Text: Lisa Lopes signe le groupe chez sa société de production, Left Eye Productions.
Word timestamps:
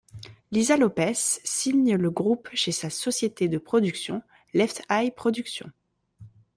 Lisa 0.51 0.77
Lopes 0.77 1.13
signe 1.43 1.93
le 1.93 2.09
groupe 2.09 2.49
chez 2.53 2.71
sa 2.71 2.89
société 2.89 3.47
de 3.47 3.59
production, 3.59 4.23
Left 4.55 4.81
Eye 4.89 5.11
Productions. 5.11 5.69